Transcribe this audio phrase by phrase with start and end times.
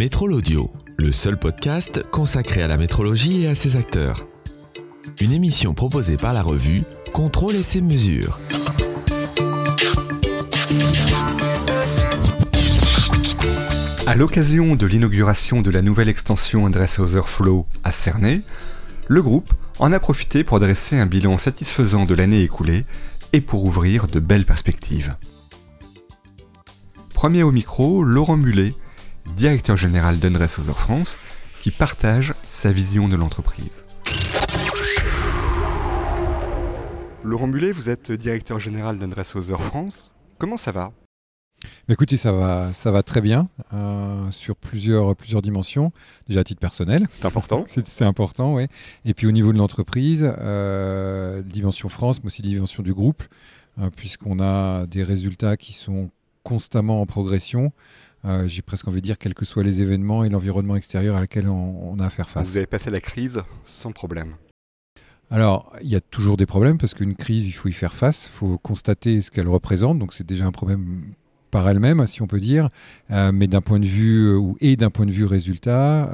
[0.00, 4.24] Métrol Audio, le seul podcast consacré à la métrologie et à ses acteurs.
[5.20, 8.38] Une émission proposée par la revue Contrôle et ses mesures.
[14.06, 18.40] À l'occasion de l'inauguration de la nouvelle extension Hauser Flow à Cernay,
[19.06, 22.86] le groupe en a profité pour dresser un bilan satisfaisant de l'année écoulée
[23.34, 25.14] et pour ouvrir de belles perspectives.
[27.12, 28.72] Premier au micro, Laurent Mulet,
[29.36, 31.18] directeur général d'Undressauser France,
[31.62, 33.84] qui partage sa vision de l'entreprise.
[37.22, 40.10] Laurent Mulet, vous êtes directeur général d'Undressauser France.
[40.38, 40.92] Comment ça va?
[41.88, 45.92] Écoutez, ça va, ça va très bien euh, sur plusieurs, plusieurs dimensions.
[46.28, 47.06] Déjà à titre personnel.
[47.10, 47.64] C'est important.
[47.84, 48.66] c'est important, oui.
[49.04, 53.22] Et puis au niveau de l'entreprise, euh, dimension France, mais aussi dimension du groupe,
[53.78, 56.10] euh, puisqu'on a des résultats qui sont
[56.42, 57.72] constamment en progression.
[58.24, 61.20] Euh, j'ai presque envie de dire, quels que soient les événements et l'environnement extérieur à
[61.20, 62.48] laquelle on, a à faire face.
[62.48, 64.34] Vous avez passé la crise sans problème
[65.32, 68.26] alors, il y a toujours des problèmes parce qu'une crise, il faut y faire face,
[68.26, 71.04] il faut constater ce qu'elle représente, donc c'est déjà un problème
[71.52, 72.68] par elle-même, si on peut dire.
[73.12, 76.10] Euh, mais d'un point de vue euh, et d'un point de vue résultat,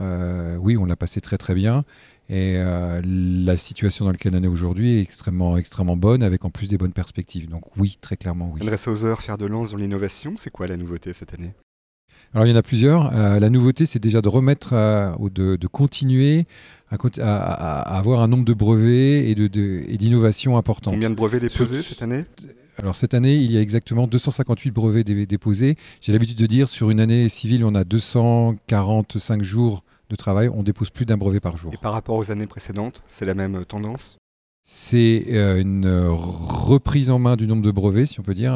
[0.60, 1.86] oui, on l'a passé très très bien.
[2.28, 6.68] Et la situation dans laquelle on est aujourd'hui est extrêmement, extrêmement bonne, avec en plus
[6.68, 7.48] des bonnes perspectives.
[7.48, 8.60] Donc oui, très clairement oui.
[8.60, 11.54] André Sauser, faire de lance dans l'innovation, c'est quoi la nouveauté cette année?
[12.34, 13.14] Alors il y en a plusieurs.
[13.14, 16.46] Euh, la nouveauté, c'est déjà de remettre euh, ou de, continuer
[16.90, 20.94] à, avoir un nombre de brevets et d'innovations de, importantes.
[20.94, 22.24] Combien de brevets déposés cette année?
[22.78, 25.76] Alors cette année, il y a exactement 258 brevets déposés.
[26.02, 30.62] J'ai l'habitude de dire sur une année civile, on a 245 jours de travail, on
[30.62, 31.72] dépose plus d'un brevet par jour.
[31.72, 34.18] Et par rapport aux années précédentes, c'est la même tendance?
[34.68, 38.52] C'est euh, une reprise en main du nombre de brevets, si on peut dire.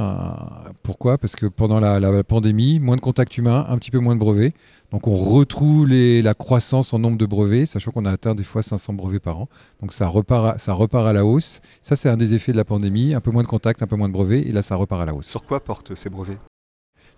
[0.82, 1.18] Pourquoi?
[1.18, 4.52] Parce que pendant la, pandémie, moins de contacts humains, un petit peu moins de brevets.
[4.90, 8.60] Donc on retrouve la croissance en nombre de brevets, sachant qu'on a atteint des fois
[8.60, 9.48] 500 brevets par an.
[9.80, 11.60] Donc ça repart, ça repart à la hausse.
[11.80, 13.14] Ça, c'est un des effets de la pandémie.
[13.14, 15.04] Un peu moins de contacts, un peu moins de brevets, et là, ça repart à
[15.04, 15.26] la hausse.
[15.26, 16.38] Sur quoi portent ces brevets?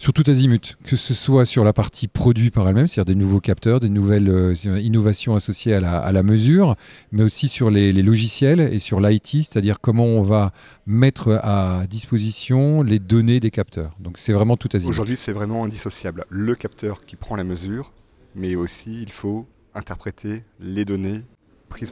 [0.02, 3.38] Sur tout azimut, que ce soit sur la partie produit par elle-même, c'est-à-dire des nouveaux
[3.38, 6.74] capteurs, des nouvelles euh, innovations associées à la, mesure,
[7.12, 10.50] mais aussi sur les, logiciels et sur l'IT, c'est-à-dire comment on va
[10.86, 13.94] mettre à disposition les données des capteurs.
[14.00, 14.90] Donc c'est vraiment tout azimut.
[14.90, 16.24] Aujourd'hui, c'est vraiment indissociable.
[16.30, 17.92] Le capteur qui prend la mesure,
[18.34, 21.22] mais aussi il faut interpréter les données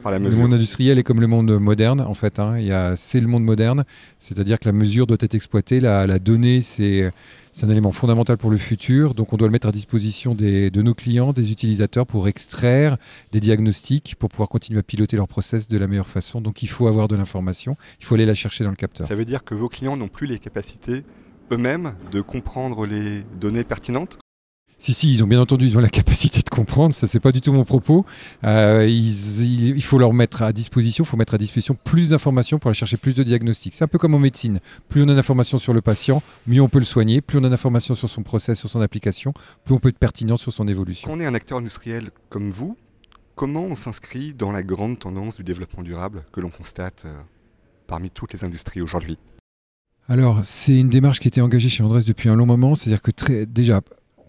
[0.01, 0.39] par la mesure.
[0.39, 2.39] Le monde industriel est comme le monde moderne, en fait.
[2.39, 2.93] Hein.
[2.95, 3.83] C'est le monde moderne,
[4.19, 5.79] c'est-à-dire que la mesure doit être exploitée.
[5.79, 7.11] La, donnée, c'est
[7.63, 9.13] un élément fondamental pour le futur.
[9.13, 12.97] Donc, on doit le mettre à disposition de nos clients, des utilisateurs, pour extraire
[13.31, 16.41] des diagnostics, pour pouvoir continuer à piloter leur process de la meilleure façon.
[16.41, 17.75] Donc, il faut avoir de l'information.
[17.99, 19.05] Il faut aller la chercher dans le capteur.
[19.05, 21.03] Ça veut dire que vos clients n'ont plus les capacités
[21.51, 24.17] eux-mêmes de comprendre les données pertinentes?
[24.77, 27.41] Si, si, ils ont bien entendu, ils ont la capacité comprendre, ça c'est pas du
[27.41, 28.05] tout mon propos.
[28.43, 32.69] Euh, il faut leur mettre à disposition, il faut mettre à disposition plus d'informations pour
[32.69, 33.73] aller chercher plus de diagnostics.
[33.73, 34.59] C'est un peu comme en médecine.
[34.89, 37.21] Plus on a d'informations sur le patient, mieux on peut le soigner.
[37.21, 39.33] Plus on a d'informations sur son process, sur son application,
[39.65, 41.09] plus on peut être pertinent sur son évolution.
[41.09, 42.77] Quand on est un acteur industriel comme vous,
[43.35, 47.19] comment on s'inscrit dans la grande tendance du développement durable que l'on constate euh,
[47.87, 49.17] parmi toutes les industries aujourd'hui?
[50.07, 52.75] Alors, c'est une démarche qui a été engagée chez Andrés depuis un long moment.
[52.75, 53.81] C'est-à-dire que très, déjà,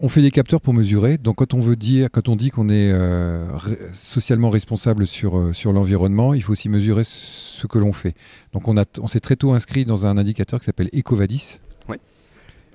[0.03, 1.17] on fait des capteurs pour mesurer.
[1.17, 3.47] Donc quand on veut dire, quand on dit qu'on est euh,
[3.93, 8.13] socialement responsable sur, euh, sur l'environnement, il faut aussi mesurer ce que l'on fait.
[8.51, 11.59] Donc on, a, on s'est très tôt inscrit dans un indicateur qui s'appelle Ecovadis.
[11.87, 11.95] Oui.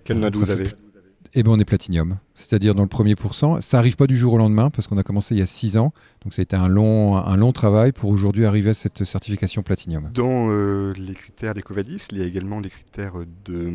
[0.04, 0.68] Quelle note vous avez
[1.34, 3.60] eh bien, on est platinium, c'est-à-dire dans le premier pourcent.
[3.60, 5.76] Ça n'arrive pas du jour au lendemain parce qu'on a commencé il y a six
[5.76, 5.92] ans.
[6.24, 9.62] Donc ça a été un long, un long travail pour aujourd'hui arriver à cette certification
[9.62, 10.08] platinium.
[10.14, 13.12] Dans euh, les critères d'Ecovadis, il y a également des critères
[13.44, 13.70] de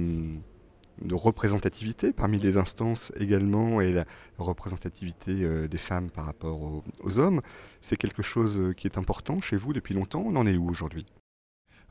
[1.01, 4.05] de représentativité parmi les instances également et la
[4.37, 6.61] représentativité euh, des femmes par rapport
[7.03, 7.41] aux, hommes.
[7.81, 10.23] C'est quelque chose euh, qui est important chez vous depuis longtemps.
[10.25, 11.05] On en est où aujourd'hui?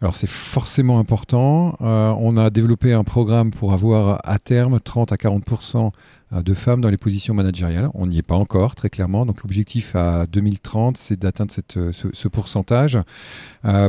[0.03, 1.77] Alors c'est forcément important.
[1.81, 5.93] Euh, on a développé un programme pour avoir à terme 30 à 40%
[6.33, 7.89] euh, de femmes dans les positions managériales.
[7.95, 9.25] On n'y est pas encore, très clairement.
[9.25, 12.99] Donc l'objectif à 2030, c'est d'atteindre euh, ce, pourcentage.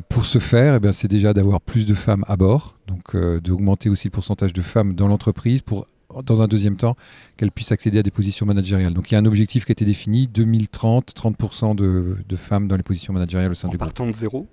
[0.08, 4.08] pour ce faire, eh c'est déjà d'avoir plus de femmes à bord, donc d'augmenter aussi
[4.08, 5.88] le pourcentage de femmes dans l'entreprise pour
[6.26, 6.96] dans un deuxième temps,
[7.38, 8.94] qu'elles puissent accéder à des positions managériales.
[8.94, 12.68] Donc il y a un objectif qui a été défini, 2030, 30% de, de femmes
[12.68, 13.90] dans les positions managériales au sein du groupe.
[13.90, 14.48] Partant de zéro?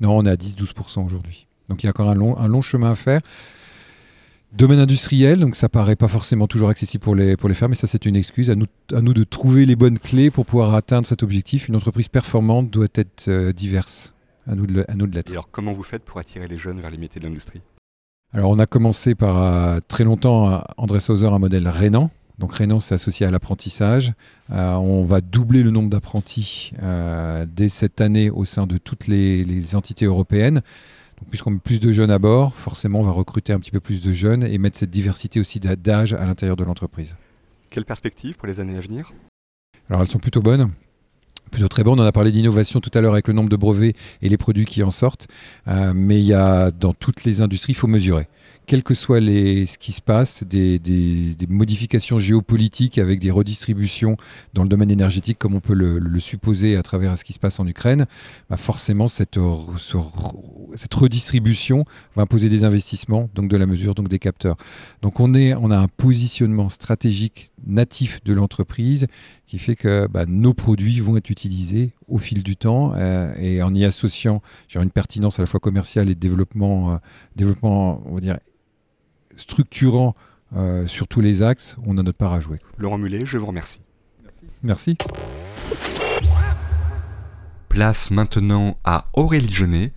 [0.00, 1.46] Non, on est à 10-12% aujourd'hui.
[1.68, 3.20] Donc il y a encore un long, un long chemin à faire.
[4.52, 7.76] Domaine industriel, donc ça paraît pas forcément toujours accessible pour les, pour les femmes, mais
[7.76, 8.50] ça c'est une excuse.
[8.50, 11.68] À nous, à nous de trouver les bonnes clés pour pouvoir atteindre cet objectif.
[11.68, 14.14] Une entreprise performante doit être euh, diverse.
[14.46, 15.28] À nous de, à nous de l'être.
[15.28, 17.60] Et alors comment vous faites pour attirer les jeunes vers les métiers de l'industrie?
[18.32, 22.78] Alors on a commencé par euh, très longtemps André Sauser un modèle rénan Donc Rénan,
[22.78, 24.12] c'est associé à l'apprentissage.
[24.48, 26.72] on va doubler le nombre d'apprentis
[27.48, 30.62] dès cette année au sein de toutes les, les entités européennes.
[31.30, 34.00] Puisqu'on met plus de jeunes à bord, forcément, on va recruter un petit peu plus
[34.00, 37.16] de jeunes et mettre cette diversité aussi d'âge à l'intérieur de l'entreprise.
[37.70, 39.12] Quelles perspectives pour les années à venir?
[39.90, 40.70] Alors, elles sont plutôt bonnes
[41.48, 41.98] plutôt très bonnes.
[41.98, 44.36] On en a parlé d'innovation tout à l'heure avec le nombre de brevets et les
[44.36, 45.28] produits qui en sortent.
[45.66, 48.28] Euh, mais il y a dans toutes les industries, il faut mesurer
[48.68, 50.78] quel que soit ce qui se passe, des,
[51.48, 54.18] modifications géopolitiques avec des redistributions
[54.52, 57.58] dans le domaine énergétique, comme on peut le, supposer à travers ce qui se passe
[57.60, 58.06] en Ukraine,
[58.50, 59.38] bah forcément cette,
[60.92, 64.56] redistribution va imposer des investissements, donc de la mesure, donc des capteurs.
[65.00, 69.06] Donc on a un positionnement stratégique natif de l'entreprise
[69.46, 71.37] qui fait que bah, nos produits vont être utilisés
[72.08, 74.42] au fil du temps euh, et en y associant
[74.74, 76.96] une pertinence à la fois commerciale et développement, euh,
[77.36, 78.38] développement on va dire,
[79.36, 80.14] structurant
[80.56, 82.58] euh, sur tous les axes, on a notre part à jouer.
[82.78, 83.82] Laurent Mulet, je vous remercie.
[84.62, 84.96] Merci.
[87.68, 89.92] Place maintenant à Aurélie Genet,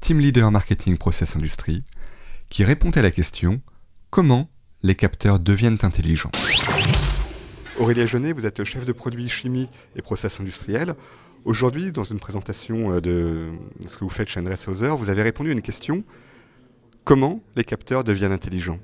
[0.00, 1.84] Team Leader Marketing Process Industrie,
[2.50, 3.62] qui répond à la question
[4.10, 4.50] comment
[4.82, 6.30] les capteurs deviennent intelligents?
[7.80, 10.94] Aurélie Genet, vous êtes chef de produit chimie et process industriel.
[11.44, 13.50] Aujourd'hui, dans une présentation euh, de
[13.86, 16.04] ce que vous faites chez Andrés Hauser, vous avez répondu à une question.
[17.02, 18.78] Comment les capteurs deviennent intelligents?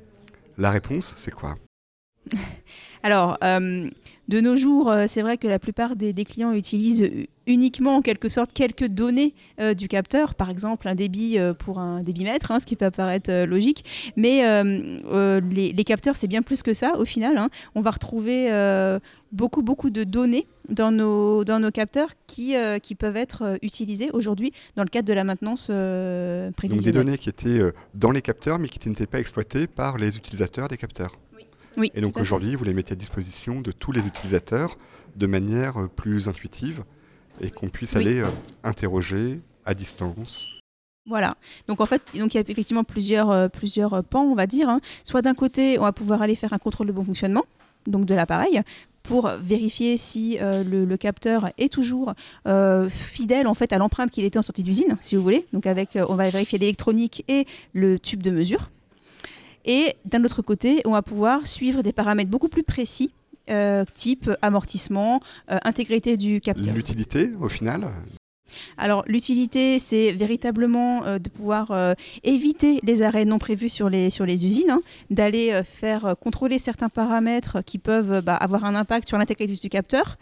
[0.59, 1.55] La réponse, c'est quoi?
[3.05, 3.89] Alors, euh,
[4.31, 7.11] de nos jours, euh, c'est vrai que la plupart des, clients utilisent
[7.49, 12.05] uniquement en quelque sorte quelques données euh, du capteur, par exemple un débit pour un
[12.05, 13.85] débitmètre, hein, ce qui peut apparaître logique.
[14.17, 17.37] Mais les, capteurs, c'est bien plus que ça au final.
[17.39, 17.49] Hein.
[17.75, 18.51] On va retrouver
[19.33, 22.55] beaucoup, beaucoup de données dans nos, capteurs qui,
[22.97, 25.67] peuvent être utilisés aujourd'hui dans le cadre de la maintenance
[26.57, 26.85] prévisionnelle.
[26.85, 27.61] Des données qui étaient
[27.95, 31.13] dans les capteurs mais qui n'étaient pas exploitées par les utilisateurs des capteurs
[31.95, 34.77] et donc aujourd'hui, vous les mettez à disposition de tous les utilisateurs
[35.17, 36.85] de manière euh, plus intuitive
[37.41, 38.29] et qu'on puisse aller euh,
[38.63, 40.47] interroger à distance.
[41.07, 41.37] Voilà.
[41.67, 44.69] Donc en fait, donc il y a effectivement plusieurs, euh, plusieurs pans, on va dire.
[44.69, 44.81] Hein.
[45.05, 47.45] Soit d'un côté, on va pouvoir aller faire un contrôle de bon fonctionnement,
[47.87, 48.61] donc de l'appareil,
[49.03, 52.13] pour vérifier si le, capteur est toujours
[52.91, 55.47] fidèle en fait à l'empreinte qu'il était en sortie d'usine, si vous voulez.
[55.55, 58.71] Donc avec, on va vérifier l'électronique et le tube de mesure.
[59.65, 63.11] Et d'un autre côté, on va pouvoir suivre des paramètres beaucoup plus précis,
[63.51, 65.21] euh, type amortissement,
[65.51, 66.75] euh, intégrité du capteur.
[66.75, 67.91] L'utilité, au final
[68.77, 71.95] alors l'utilité, c'est véritablement euh, de pouvoir
[72.25, 76.89] éviter les arrêts non prévus sur les, sur les usines, hein, d'aller faire contrôler certains
[76.89, 80.17] paramètres qui peuvent bah, avoir un impact sur l'intégrité du capteur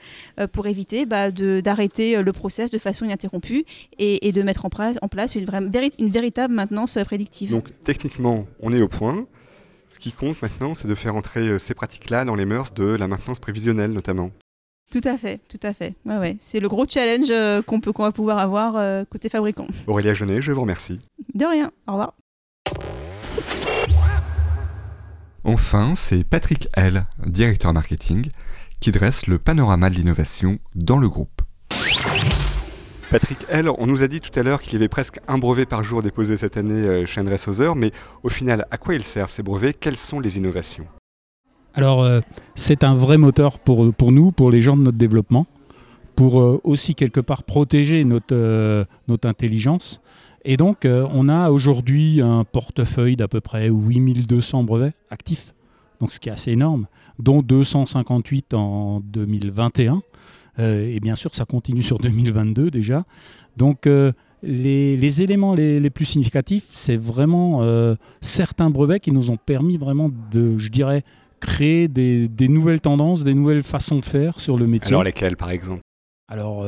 [0.53, 3.65] pour éviter bah, d'arrêter le process de façon ininterrompue
[3.99, 7.51] et, de mettre en, place une, véritable maintenance prédictive.
[7.51, 9.27] Donc techniquement, on est au point.
[9.89, 12.85] Ce qui compte maintenant, c'est de faire entrer euh, ces pratiques-là dans les mœurs de
[12.85, 14.31] la maintenance prévisionnelle notamment.
[14.91, 15.95] Tout à fait, tout à fait.
[16.07, 16.37] Ouais, ouais.
[16.41, 19.67] C'est le gros challenge euh, qu'on peut, qu'on va pouvoir avoir euh, côté fabricant.
[19.87, 20.99] Aurélia Genet, je vous remercie.
[21.35, 22.15] De rien, au revoir.
[25.45, 28.29] Enfin, c'est Patrick L, directeur marketing,
[28.81, 31.43] qui dresse le panorama de l'innovation dans le groupe.
[33.11, 35.65] Patrick L, on nous a dit tout à l'heure qu'il y avait presque un brevet
[35.65, 37.91] par jour déposé cette année euh, chez Andrés Hauser, mais
[38.23, 39.79] au final, à quoi ils servent ces brevets?
[39.79, 40.87] Quelles sont les innovations?
[41.79, 42.21] Alors, euh,
[42.57, 45.47] c'est un vrai moteur pour, pour nous, pour les gens de notre développement,
[46.17, 50.01] pour euh, aussi quelque part protéger notre, notre intelligence.
[50.45, 55.55] Et donc, on a aujourd'hui un portefeuille d'à peu près 8200 brevets actifs,
[56.01, 56.87] donc ce qui est assez énorme,
[57.21, 60.03] dont 258 en 2021.
[60.59, 63.05] Euh, et bien sûr, ça continue sur 2022 déjà.
[63.57, 69.37] Donc, euh, les, éléments les, plus significatifs, c'est vraiment euh, certains brevets qui nous ont
[69.37, 71.03] permis vraiment de, je dirais,
[71.41, 74.89] créer des, nouvelles tendances, des nouvelles façons de faire sur le métier.
[74.89, 75.81] Alors lesquelles, par exemple?
[76.31, 76.65] Alors,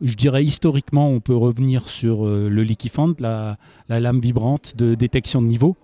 [0.00, 3.56] je dirais historiquement, on peut revenir sur le Liquifant, la,
[3.88, 5.76] la, lame vibrante de détection de niveau,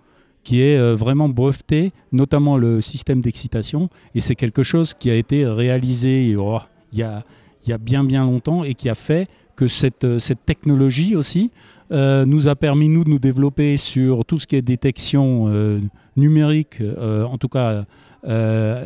[0.43, 3.89] qui est vraiment breveté, notamment le système d'excitation.
[4.15, 6.59] Et c'est quelque chose qui a été réalisé oh,
[6.93, 7.23] il y a,
[7.63, 11.15] il y a bien bien longtemps et qui a fait que cette, euh, cette technologie
[11.15, 11.51] aussi
[11.91, 15.79] euh, nous a permis nous de nous développer sur tout ce qui est détection euh,
[16.15, 17.85] numérique, en tout cas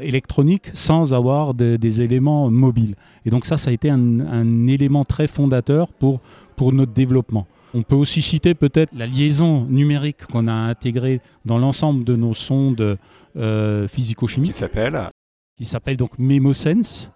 [0.02, 2.96] électronique, sans avoir des éléments mobiles.
[3.26, 6.22] Et donc ça, ça a été un, un, élément très fondateur pour,
[6.56, 7.46] pour notre développement.
[7.74, 12.34] On peut aussi citer peut-être la liaison numérique qu'on a intégrée dans l'ensemble de nos
[12.34, 12.98] sondes
[13.36, 14.52] physico-chimiques.
[14.52, 15.10] Qui s'appelle
[15.58, 17.12] Qui s'appelle donc MemoSense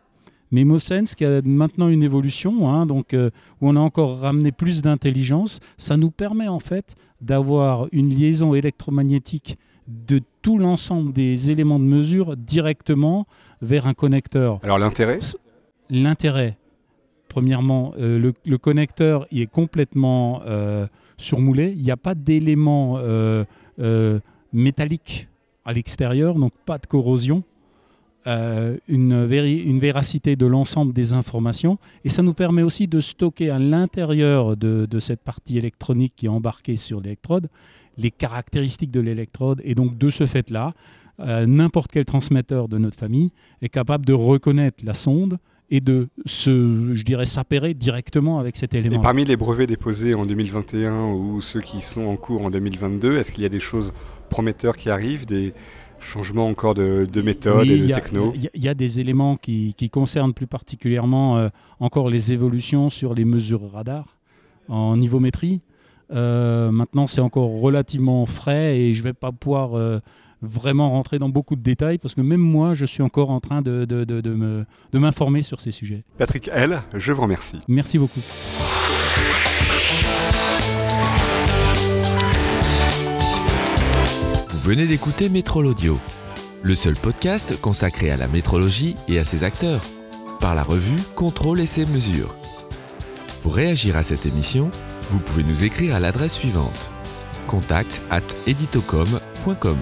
[0.51, 5.59] MemoSense qui a maintenant une évolution, hein, donc, où on a encore ramené plus d'intelligence,
[5.77, 9.57] ça nous permet en fait d'avoir une liaison électromagnétique
[9.89, 13.25] de tout l'ensemble des éléments de mesure directement
[13.61, 14.59] vers un connecteur.
[14.63, 15.19] Alors l'intérêt?
[15.89, 16.57] L'intérêt,
[17.27, 20.87] premièrement, euh, le, connecteur il est complètement euh,
[21.17, 21.73] surmoulé.
[21.75, 23.43] Il n'y a pas d'éléments euh,
[24.53, 25.27] métalliques
[25.65, 27.43] à l'extérieur, donc pas de corrosion.
[28.25, 33.57] Une, une, véracité de l'ensemble des informations et ça nous permet aussi de stocker à
[33.57, 37.49] l'intérieur de, de cette partie électronique qui est embarquée sur l'électrode
[37.99, 39.61] les caractéristiques de l'électrode.
[39.63, 40.73] Et donc, de ce fait-là,
[41.19, 45.37] euh, n'importe quel transmetteur de notre famille est capable de reconnaître la sonde
[45.71, 48.95] et de se, je dirais, s'appairer directement avec cet élément.
[48.95, 53.17] Et parmi les brevets déposés en 2021 ou ceux qui sont en cours en 2022,
[53.17, 53.93] est-ce qu'il y a des choses
[54.29, 55.53] prometteurs qui arrivent, des
[56.01, 60.47] changements encore de, méthode et de techno Il y, a des éléments qui, concernent plus
[60.47, 64.17] particulièrement euh, encore les évolutions sur les mesures radar
[64.67, 65.61] en niveaumétrie.
[66.11, 69.99] Euh, maintenant, c'est encore relativement frais et je ne vais pas pouvoir euh,
[70.41, 73.61] vraiment rentrer dans beaucoup de détails parce que même moi, je suis encore en train
[73.61, 76.03] de, de, de, de m'informer sur ces sujets.
[76.17, 77.59] Patrick L, je vous remercie.
[77.67, 78.21] Merci beaucoup.
[84.59, 85.97] Vous venez d'écouter Métrol Audio,
[86.63, 89.79] le seul podcast consacré à la métrologie et à ses acteurs,
[90.41, 92.35] par la revue Contrôle et ses mesures.
[93.41, 94.69] Pour réagir à cette émission,
[95.11, 96.91] vous pouvez nous écrire à l'adresse suivante
[97.47, 99.77] contact at editocom.com.